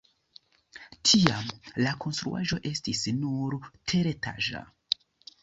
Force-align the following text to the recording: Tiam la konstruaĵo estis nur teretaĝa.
Tiam 1.09 1.51
la 1.83 1.91
konstruaĵo 2.05 2.59
estis 2.71 3.03
nur 3.19 3.61
teretaĝa. 3.93 4.65